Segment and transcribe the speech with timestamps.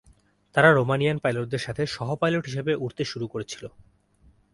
[0.55, 3.63] তারা রোমানিয়ান পাইলটদের সাথে সহ-পাইলট হিসাবে উড়তে শুরু করেছিল।